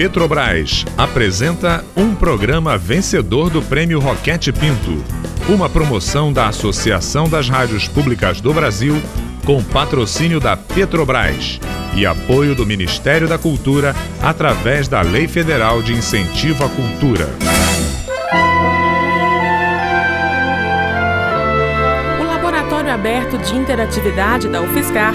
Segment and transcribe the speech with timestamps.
[0.00, 5.04] Petrobras apresenta um programa vencedor do Prêmio Roquete Pinto,
[5.46, 8.98] uma promoção da Associação das Rádios Públicas do Brasil,
[9.44, 11.60] com patrocínio da Petrobras
[11.94, 17.28] e apoio do Ministério da Cultura através da Lei Federal de Incentivo à Cultura.
[23.00, 25.14] aberto de interatividade da UFSCar,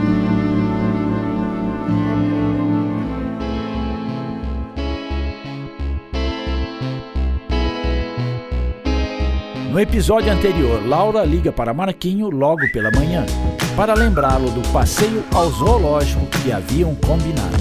[9.71, 13.25] No episódio anterior, Laura liga para Marquinho logo pela manhã
[13.73, 17.55] para lembrá-lo do passeio ao zoológico que haviam combinado.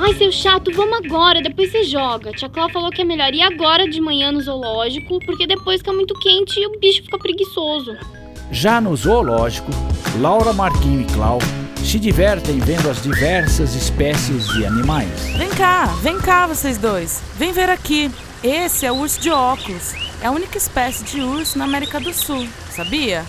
[0.00, 2.32] Ai, seu chato, vamos agora, depois você joga.
[2.32, 5.92] Tia Clau falou que é melhor ir agora de manhã no zoológico, porque depois fica
[5.92, 7.96] muito quente e o bicho fica preguiçoso.
[8.50, 9.70] Já no zoológico,
[10.18, 11.38] Laura, Marquinho e Clau
[11.76, 15.08] se divertem vendo as diversas espécies de animais.
[15.38, 17.22] Vem cá, vem cá vocês dois.
[17.38, 18.10] Vem ver aqui.
[18.42, 19.94] Esse é o urso de óculos.
[20.20, 23.24] É a única espécie de urso na América do Sul, sabia?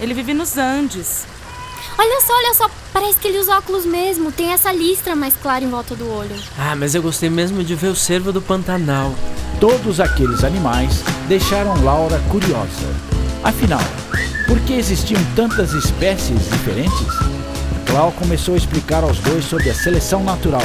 [0.00, 1.24] Ele vive nos Andes.
[1.96, 4.32] Olha só, olha só, parece que ele usa óculos mesmo.
[4.32, 6.34] Tem essa listra mais clara em volta do olho.
[6.58, 9.14] Ah, mas eu gostei mesmo de ver o cervo do Pantanal.
[9.60, 12.88] Todos aqueles animais deixaram Laura curiosa.
[13.44, 13.82] Afinal,
[14.48, 17.06] por que existiam tantas espécies diferentes?
[17.86, 20.62] Clau começou a explicar aos dois sobre a seleção natural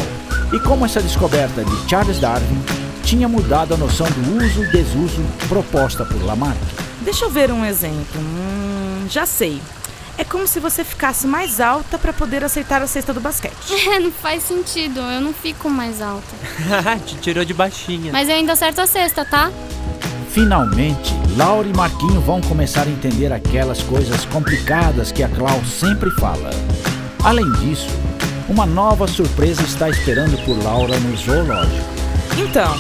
[0.52, 5.24] e como essa descoberta de Charles Darwin tinha mudado a noção do uso e desuso
[5.48, 6.58] proposta por Lamarck.
[7.00, 8.20] Deixa eu ver um exemplo.
[8.20, 9.62] Hum, já sei.
[10.18, 13.56] É como se você ficasse mais alta para poder aceitar a cesta do basquete.
[13.90, 15.00] É, não faz sentido.
[15.00, 16.36] Eu não fico mais alta.
[17.08, 18.12] Te tirou de baixinha.
[18.12, 19.54] Mas eu ainda acerto a cesta, tá?
[20.32, 26.12] Finalmente, Laura e Marquinho vão começar a entender aquelas coisas complicadas que a Clau sempre
[26.20, 26.50] fala.
[27.24, 27.88] Além disso,
[28.50, 31.98] uma nova surpresa está esperando por Laura no zoológico.
[32.38, 32.76] Então,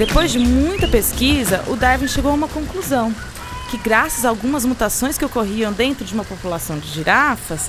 [0.00, 3.14] depois de muita pesquisa, o Darwin chegou a uma conclusão:
[3.70, 7.68] que graças a algumas mutações que ocorriam dentro de uma população de girafas,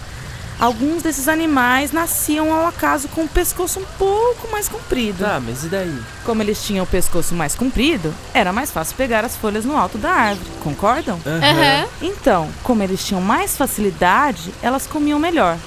[0.58, 5.26] alguns desses animais nasciam ao acaso com o pescoço um pouco mais comprido.
[5.26, 5.94] Ah, mas e daí?
[6.24, 9.98] Como eles tinham o pescoço mais comprido, era mais fácil pegar as folhas no alto
[9.98, 11.18] da árvore, concordam?
[11.26, 11.90] Uhum.
[12.02, 15.58] Então, como eles tinham mais facilidade, elas comiam melhor.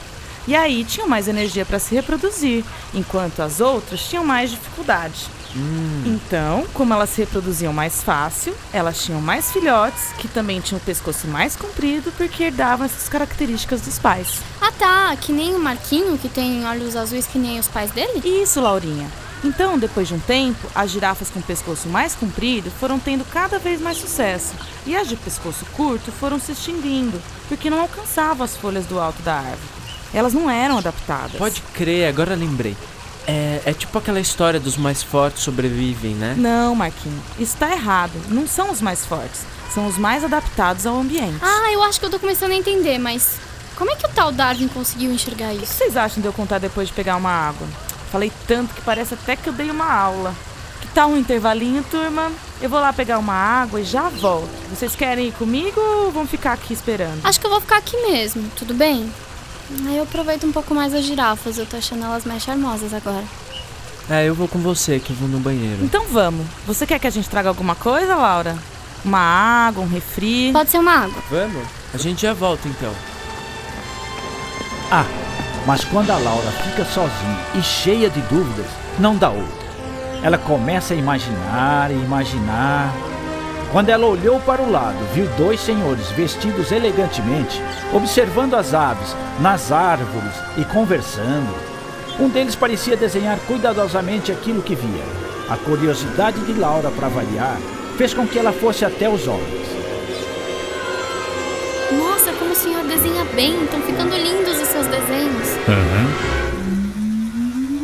[0.47, 5.27] E aí tinham mais energia para se reproduzir, enquanto as outras tinham mais dificuldade.
[5.57, 6.03] Hum.
[6.05, 10.85] Então, como elas se reproduziam mais fácil, elas tinham mais filhotes, que também tinham o
[10.85, 14.41] pescoço mais comprido, porque herdavam essas características dos pais.
[14.61, 18.21] Ah tá, que nem o Marquinho, que tem olhos azuis que nem os pais dele?
[18.25, 19.09] Isso, Laurinha.
[19.45, 23.81] Então, depois de um tempo, as girafas com pescoço mais comprido foram tendo cada vez
[23.81, 24.55] mais sucesso,
[24.87, 29.23] e as de pescoço curto foram se extinguindo, porque não alcançavam as folhas do alto
[29.23, 29.84] da árvore.
[30.15, 31.33] Elas não eram adaptadas.
[31.37, 32.77] Pode crer, agora lembrei.
[33.27, 36.35] É, é tipo aquela história dos mais fortes sobrevivem, né?
[36.37, 38.13] Não, Marquinhos, isso tá errado.
[38.29, 39.41] Não são os mais fortes,
[39.73, 41.39] são os mais adaptados ao ambiente.
[41.43, 43.39] Ah, eu acho que eu tô começando a entender, mas
[43.77, 45.73] como é que o tal Darwin conseguiu enxergar O que isso?
[45.75, 47.67] vocês acham de eu contar depois de pegar uma água?
[48.13, 50.35] Falei tanto que parece até que eu dei uma aula.
[50.83, 52.31] Que tal um intervalinho, turma?
[52.61, 54.49] Eu vou lá pegar uma água e já volto.
[54.71, 57.21] Vocês querem ir comigo ou vão ficar aqui esperando?
[57.25, 59.11] Acho que eu vou ficar aqui mesmo, tudo bem?
[59.87, 63.25] Aí eu aproveito um pouco mais as girafas, eu tô achando elas mais charmosas agora.
[64.09, 65.83] É, eu vou com você, que eu vou no banheiro.
[65.83, 66.47] Então vamos.
[66.67, 68.57] Você quer que a gente traga alguma coisa, Laura?
[69.05, 70.51] Uma água, um refri?
[70.53, 71.23] Pode ser uma água.
[71.31, 71.67] Vamos?
[71.93, 72.93] A gente já volta então.
[74.91, 75.05] Ah,
[75.67, 78.67] mas quando a Laura fica sozinha e cheia de dúvidas,
[78.99, 79.65] não dá outra.
[80.23, 82.93] Ela começa a imaginar e imaginar.
[83.75, 87.61] Quando ela olhou para o lado, viu dois senhores vestidos elegantemente,
[87.93, 91.53] observando as aves nas árvores e conversando.
[92.21, 95.03] Um deles parecia desenhar cuidadosamente aquilo que via.
[95.49, 97.59] A curiosidade de Laura para variar
[97.99, 99.67] fez com que ela fosse até os homens.
[101.99, 105.49] Nossa, como o senhor desenha bem, estão ficando lindos os seus desenhos.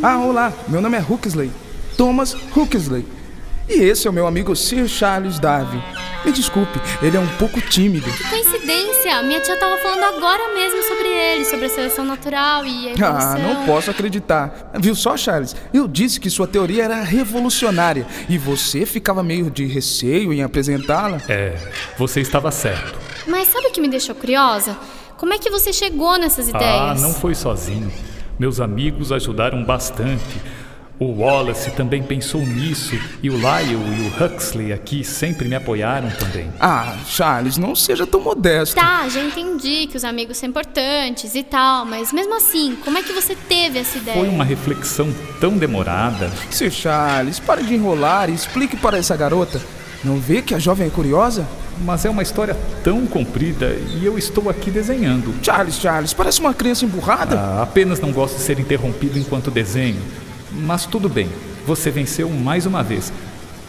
[0.00, 1.50] Ah, olá, meu nome é Huxley,
[1.96, 3.04] Thomas Huxley.
[3.70, 5.80] E esse é o meu amigo Sir Charles Darwin.
[6.24, 8.10] Me desculpe, ele é um pouco tímido.
[8.12, 9.22] Que coincidência!
[9.22, 13.32] Minha tia tava falando agora mesmo sobre ele, sobre a seleção natural e a evolução.
[13.32, 14.70] Ah, não posso acreditar.
[14.78, 15.56] Viu só, Charles?
[15.72, 21.22] Eu disse que sua teoria era revolucionária e você ficava meio de receio em apresentá-la.
[21.26, 21.56] É,
[21.96, 22.98] você estava certo.
[23.26, 24.76] Mas sabe o que me deixou curiosa?
[25.16, 27.00] Como é que você chegou nessas Ah, ideias?
[27.02, 27.90] não foi sozinho.
[28.38, 30.40] Meus amigos ajudaram bastante.
[31.00, 36.10] O Wallace também pensou nisso e o Lyle e o Huxley aqui sempre me apoiaram
[36.10, 36.52] também.
[36.60, 38.76] Ah, Charles, não seja tão modesto.
[38.76, 43.02] Tá, já entendi que os amigos são importantes e tal, mas mesmo assim, como é
[43.02, 44.18] que você teve essa ideia?
[44.18, 45.10] Foi uma reflexão
[45.40, 46.30] tão demorada.
[46.50, 49.58] Sir Charles, pare de enrolar e explique para essa garota.
[50.04, 51.46] Não vê que a jovem é curiosa?
[51.82, 52.54] Mas é uma história
[52.84, 55.34] tão comprida e eu estou aqui desenhando.
[55.42, 57.38] Charles, Charles, parece uma criança emburrada.
[57.38, 59.98] Ah, apenas não gosto de ser interrompido enquanto desenho.
[60.52, 61.30] Mas tudo bem,
[61.66, 63.12] você venceu mais uma vez.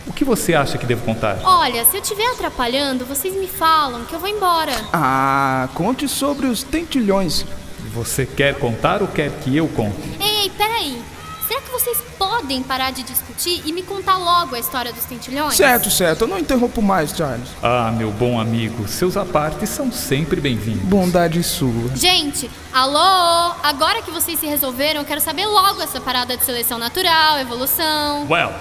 [0.07, 1.39] O que você acha que devo contar?
[1.43, 4.73] Olha, se eu estiver atrapalhando, vocês me falam que eu vou embora.
[4.91, 7.45] Ah, conte sobre os tentilhões.
[7.93, 9.95] Você quer contar ou quer que eu conte?
[10.19, 11.01] Ei, peraí.
[11.51, 15.53] Será que vocês podem parar de discutir e me contar logo a história dos tentilhões?
[15.53, 16.21] Certo, certo.
[16.21, 17.49] Eu não interrompo mais, Charles.
[17.61, 20.83] Ah, meu bom amigo, seus apartes são sempre bem-vindos.
[20.83, 21.93] Bondade sua.
[21.93, 23.53] Gente, alô!
[23.61, 28.25] Agora que vocês se resolveram, eu quero saber logo essa parada de seleção natural, evolução.
[28.29, 28.53] Well,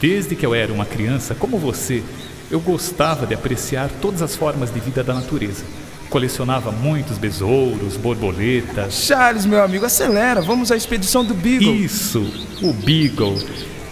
[0.00, 2.02] desde que eu era uma criança como você,
[2.50, 5.64] eu gostava de apreciar todas as formas de vida da natureza.
[6.12, 8.92] Colecionava muitos besouros, borboletas.
[8.92, 10.42] Charles, meu amigo, acelera.
[10.42, 11.74] Vamos à expedição do Beagle.
[11.74, 12.20] Isso,
[12.60, 13.38] o Beagle.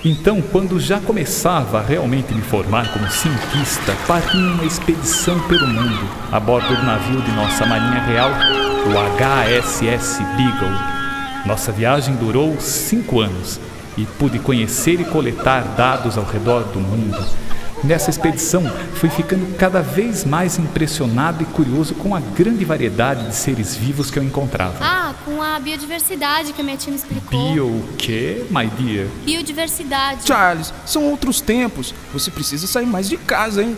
[0.05, 5.67] Então, quando já começava a realmente me formar como cientista, parti em uma expedição pelo
[5.67, 10.78] mundo, a bordo do navio de nossa Marinha Real, o HSS Beagle.
[11.46, 13.58] Nossa viagem durou cinco anos
[13.96, 17.19] e pude conhecer e coletar dados ao redor do mundo.
[17.82, 18.62] Nessa expedição,
[18.94, 24.11] fui ficando cada vez mais impressionado e curioso com a grande variedade de seres vivos
[24.11, 24.77] que eu encontrava.
[24.81, 27.53] Ah, com a biodiversidade que a minha tia me explicou.
[27.53, 29.06] Bio o quê, my dear?
[29.25, 30.27] Biodiversidade.
[30.27, 31.94] Charles, são outros tempos.
[32.12, 33.75] Você precisa sair mais de casa, hein?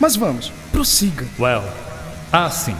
[0.00, 1.24] Mas vamos, prossiga.
[1.38, 1.62] Well,
[2.32, 2.76] ah, sim.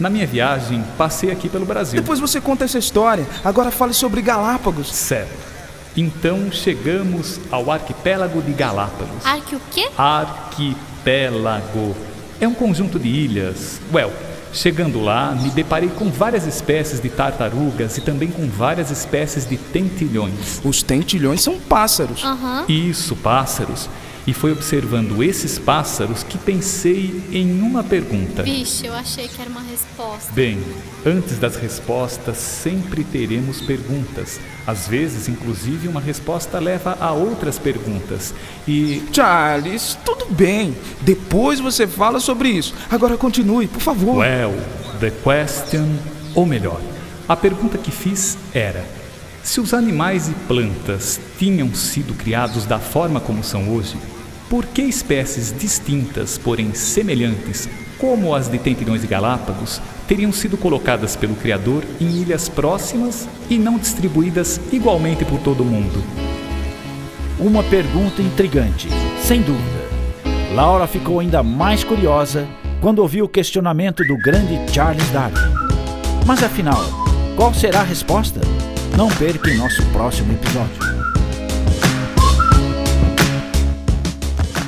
[0.00, 2.00] Na minha viagem, passei aqui pelo Brasil.
[2.00, 3.26] Depois você conta essa história.
[3.44, 4.92] Agora fale sobre Galápagos.
[4.92, 5.57] Certo.
[5.98, 9.26] Então chegamos ao arquipélago de Galápagos.
[9.26, 9.88] Arque o quê?
[9.98, 11.96] Arquipélago.
[12.40, 13.80] É um conjunto de ilhas.
[13.92, 14.12] Well,
[14.52, 19.56] chegando lá, me deparei com várias espécies de tartarugas e também com várias espécies de
[19.56, 20.60] tentilhões.
[20.64, 22.22] Os tentilhões são pássaros.
[22.22, 22.64] Aham.
[22.68, 23.90] Isso, pássaros.
[24.28, 28.42] E foi observando esses pássaros que pensei em uma pergunta.
[28.42, 30.30] Vixe, eu achei que era uma resposta.
[30.34, 30.62] Bem,
[31.06, 34.38] antes das respostas sempre teremos perguntas.
[34.66, 38.34] Às vezes, inclusive, uma resposta leva a outras perguntas.
[38.68, 40.76] E Charles, tudo bem.
[41.00, 42.74] Depois você fala sobre isso.
[42.90, 44.18] Agora continue, por favor.
[44.18, 44.52] Well,
[45.00, 45.88] the question,
[46.34, 46.82] ou melhor,
[47.26, 48.84] a pergunta que fiz era:
[49.42, 53.96] se os animais e plantas tinham sido criados da forma como são hoje,
[54.48, 57.68] por que espécies distintas, porém semelhantes,
[57.98, 63.58] como as de tentilhões de Galápagos, teriam sido colocadas pelo Criador em ilhas próximas e
[63.58, 66.02] não distribuídas igualmente por todo o mundo?
[67.38, 68.88] Uma pergunta intrigante,
[69.22, 69.78] sem dúvida.
[70.54, 72.48] Laura ficou ainda mais curiosa
[72.80, 75.36] quando ouviu o questionamento do grande Charles Darwin.
[76.26, 76.82] Mas afinal,
[77.36, 78.40] qual será a resposta?
[78.96, 80.97] Não perca em nosso próximo episódio.